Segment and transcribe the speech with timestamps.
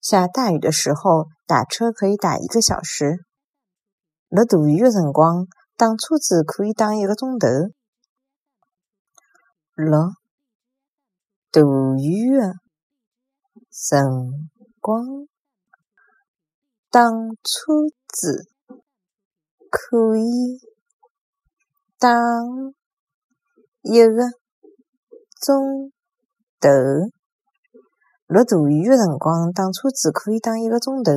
[0.00, 3.24] 下大雨的时候，打车可以打一个小时；
[4.28, 5.46] 落大雨的辰光，
[5.76, 7.48] 打车子可以打一个钟头。
[9.74, 10.14] 落
[11.50, 11.60] 大
[11.98, 12.54] 雨的
[13.70, 15.26] 辰光，
[16.90, 18.48] 打车子
[19.70, 20.60] 可以
[21.98, 22.08] 打
[23.82, 24.30] 一个
[25.40, 25.92] 钟
[26.60, 27.15] 头。
[28.26, 31.12] 落大雨的辰光，打车子可以打一个钟头。